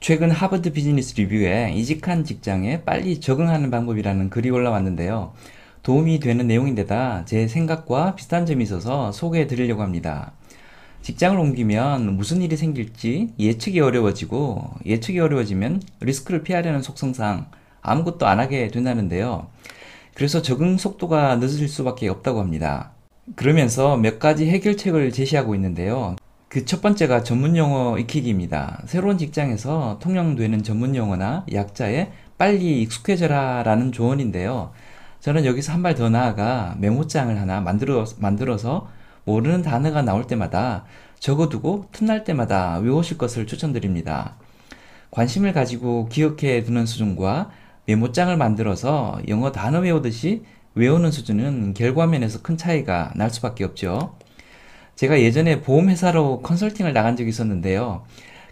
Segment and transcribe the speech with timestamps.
[0.00, 5.34] 최근 하버드 비즈니스 리뷰에 이직한 직장에 빨리 적응하는 방법이라는 글이 올라왔는데요.
[5.82, 10.32] 도움이 되는 내용인데다 제 생각과 비슷한 점이 있어서 소개해 드리려고 합니다.
[11.02, 17.50] 직장을 옮기면 무슨 일이 생길지 예측이 어려워지고 예측이 어려워지면 리스크를 피하려는 속성상
[17.82, 19.48] 아무것도 안 하게 된다는데요.
[20.14, 22.92] 그래서 적응 속도가 늦어질 수밖에 없다고 합니다.
[23.36, 26.16] 그러면서 몇 가지 해결책을 제시하고 있는데요.
[26.50, 28.82] 그 첫 번째가 전문 용어 익히기입니다.
[28.86, 34.72] 새로운 직장에서 통용되는 전문 용어나 약자에 빨리 익숙해져라 라는 조언인데요.
[35.20, 38.88] 저는 여기서 한 발 더 나아가 메모장을 하나 만들어, 만들어서
[39.24, 40.84] 모르는 단어가 나올 때마다
[41.20, 44.36] 적어두고 틈날 때마다 외우실 것을 추천드립니다.
[45.12, 47.50] 관심을 가지고 기억해 두는 수준과
[47.86, 54.19] 메모장을 만들어서 영어 단어 외우듯이 외우는 수준은 결과면에서 큰 차이가 날 수밖에 없죠.
[55.00, 58.02] 제가 예전에 보험회사로 컨설팅을 나간 적이 있었는데요.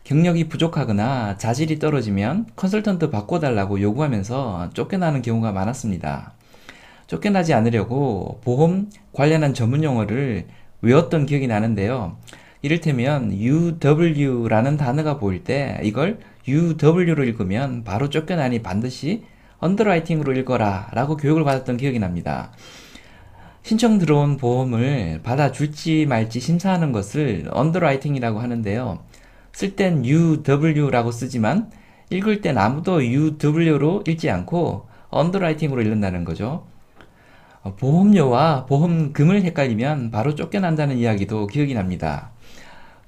[0.04, 6.32] 경력이 부족하거나 자질이 떨어지면 컨설턴트 바꿔달라고 요구하면서 쫓겨나는 경우가 많았습니다.
[7.06, 10.46] 쫓겨나지 않으려고 보험 관련한 전문 용어를
[10.80, 12.16] 외웠던 기억이 나는데요.
[12.62, 19.22] 이를테면 UW라는 단어가 보일 때 이걸 UW로 읽으면 바로 쫓겨나니 반드시
[19.58, 22.52] underwriting으로 읽어라 라고 교육을 받았던 기억이 납니다.
[23.68, 29.00] 신청 들어온 보험을 받아줄지 말지 심사하는 것을 underwriting이라고 하는데요.
[29.52, 31.70] 쓸 땐 UW라고 쓰지만
[32.08, 36.64] 읽을 땐 아무도 UW로 읽지 않고 underwriting으로 읽는다는 거죠.
[37.78, 42.30] 보험료와 보험금을 헷갈리면 바로 쫓겨난다는 이야기도 기억이 납니다.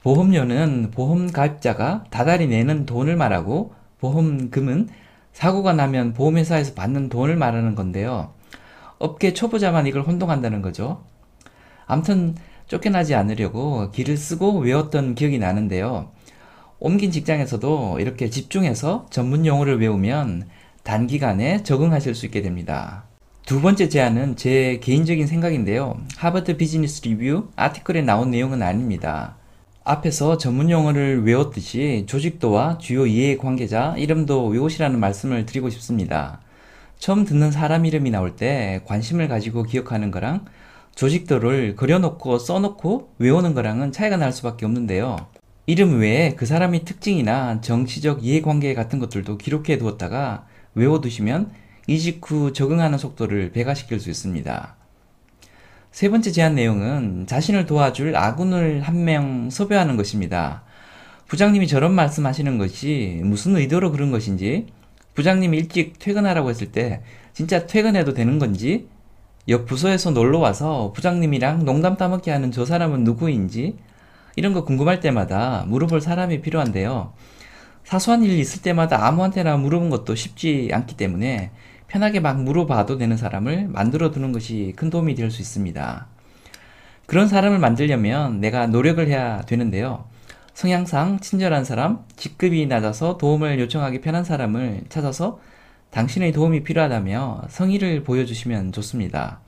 [0.02, 4.90] 보험료는 보험 가입자가 다달이 내는 돈을 말하고 보험금은
[5.32, 8.34] 사고가 나면 보험회사에서 받는 돈을 말하는 건데요.
[9.00, 11.02] 업계 초보자만 이걸 혼동한다는 거죠.
[11.86, 12.36] 암튼
[12.68, 16.12] 쫓겨나지 않으려고 길을 쓰고 외웠던 기억이 나는데요.
[16.78, 20.48] 옮긴 직장에서도 이렇게 집중해서 전문 용어를 외우면
[20.84, 23.04] 단기간에 적응하실 수 있게 됩니다.
[23.44, 25.96] 두 번째 제안은 제 개인적인 생각인데요.
[26.16, 29.36] 하버드 비즈니스 리뷰 아티클에 나온 내용은 아닙니다.
[29.82, 36.40] 앞에서 전문 용어를 외웠듯이 조직도와 주요 이해 관계자 이름도 외우시라는 말씀을 드리고 싶습니다.
[37.00, 40.44] 처음 듣는 사람 이름이 나올 때 관심을 가지고 기억하는 거랑
[40.94, 45.16] 조직도를 그려놓고 써놓고 외우는 거랑은 차이가 날 수밖에 없는데요.
[45.64, 51.52] 이름 외에 그 사람의 특징이나 정치적 이해관계 같은 것들도 기록해 두었다가 외워두시면
[51.86, 54.76] 이직 후 적응하는 속도를 배가시킬 수 있습니다.
[55.92, 60.64] 세 번째 제안 내용은 자신을 도와줄 아군을 한 명 섭외하는 것입니다.
[61.28, 64.66] 부장님이 저런 말씀하시는 것이 무슨 의도로 그런 것인지,
[65.14, 68.88] 부장님이 일찍 퇴근하라고 했을 때 진짜 퇴근해도 되는 건지,
[69.48, 73.76] 옆 부서에서 놀러 와서 부장님이랑 농담 따먹게 하는 저 사람은 누구인지,
[74.36, 77.12] 이런 거 궁금할 때마다 물어볼 사람이 필요한데요.
[77.84, 81.50] 사소한 일이 있을 때마다 아무한테나 물어본 것도 쉽지 않기 때문에
[81.88, 86.06] 편하게 막 물어봐도 되는 사람을 만들어 두는 것이 큰 도움이 될 수 있습니다.
[87.06, 90.04] 그런 사람을 만들려면 내가 노력을 해야 되는데요.
[90.54, 95.40] 성향상 친절한 사람, 직급이 낮아서 도움을 요청하기 편한 사람을 찾아서
[95.90, 99.40] 당신의 도움이 필요하다며 성의를 보여주시면 좋습니다.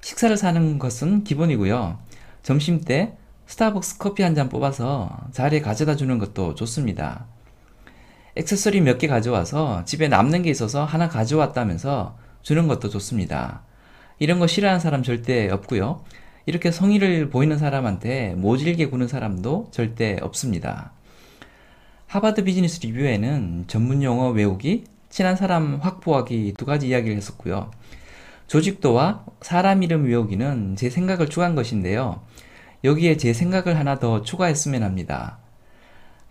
[0.00, 1.98] 식사를 사는 것은 기본이고요.
[2.42, 7.26] 점심 때 스타벅스 커피 한 잔 뽑아서 자리에 가져다 주는 것도 좋습니다.
[8.36, 13.62] 액세서리 몇 개 가져와서 집에 남는 게 있어서 하나 가져왔다면서 주는 것도 좋습니다.
[14.20, 16.04] 이런 거 싫어하는 사람 절대 없고요.
[16.48, 20.92] 이렇게 성의를 보이는 사람한테 모질게 구는 사람도 절대 없습니다.
[22.06, 27.70] 하버드 비즈니스 리뷰에는 전문 용어 외우기, 친한 사람 확보하기 두 가지 이야기를 했었고요.
[28.46, 32.22] 조직도와 사람 이름 외우기는 제 생각을 추가한 것인데요.
[32.82, 35.40] 여기에 제 생각을 하나 더 추가했으면 합니다.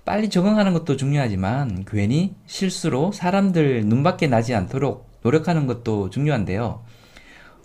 [0.03, 6.81] 빨리 적응하는 것도 중요하지만 괜히 실수로 사람들 눈밖에 나지 않도록 노력하는 것도 중요한데요.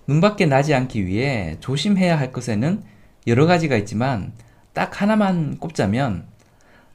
[0.07, 2.83] 눈밖에 나지 않기 위해 조심해야 할 것에는
[3.27, 4.33] 여러 가지가 있지만
[4.73, 6.27] 딱 하나만 꼽자면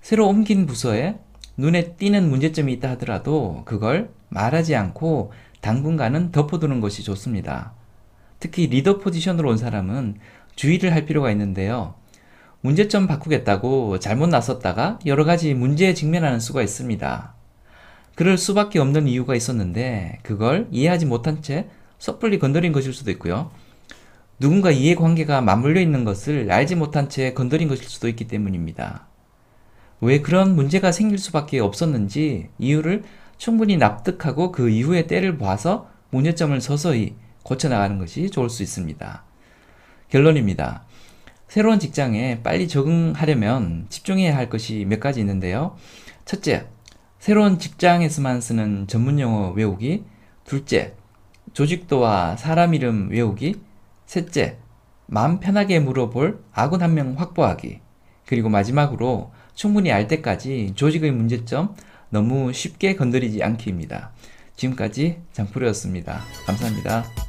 [0.02, 1.18] 새로 옮긴 부서에
[1.58, 5.32] 눈에 띄는 문제점이 있다 하더라도 그걸 말하지 않고
[5.62, 7.74] 당분간은 덮어두는 것이 좋습니다.
[8.40, 10.18] 특히 리더 포지션으로 온 사람은
[10.56, 11.96] 주의를 할 필요가 있는데요.
[12.62, 17.34] 문제점 바꾸겠다고 잘못 나섰다가 여러 가지 문제에 직면하는 수가 있습니다.
[18.16, 21.68] 그럴 수밖에 없는 이유가 있었는데 그걸 이해하지 못한 채
[22.00, 23.52] 섣불리 건드린 것일 수도 있고요.
[24.40, 29.08] 누군가 이해관계가 맞물려 있는 것을 알지 못한 채 건드린 것일 수도 있기 때문입니다.
[30.00, 33.04] 왜 그런 문제가 생길 수밖에 없었는지 이유를
[33.38, 39.24] 충분히 납득하고 그 이후의 때를 봐서 문제점을 서서히 고쳐나가는 것이 좋을 수 있습니다.
[40.10, 40.84] 결론입니다.
[41.48, 45.76] 새로운 직장에 빨리 적응하려면 집중해야 할 것이 몇 가지 있는데요.
[46.26, 46.68] 첫째,
[47.20, 50.04] 새로운 직장에서만 쓰는 전문 용어 외우기.
[50.46, 50.94] 둘째,
[51.62, 53.56] 조직도와 사람 이름 외우기.
[54.06, 54.60] 셋째,
[55.08, 57.80] 마음 편하게 물어볼 아군 한 명 확보하기.
[58.28, 61.74] 그리고 마지막으로 충분히 알 때까지 조직의 문제점
[62.12, 64.12] 너무 쉽게 건드리지 않기입니다.
[64.56, 66.22] 지금까지 장프로였습니다.
[66.46, 67.27] 감사합니다.